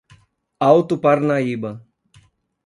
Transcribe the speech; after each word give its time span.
Alto 0.67 0.97
Parnaíba 0.97 1.77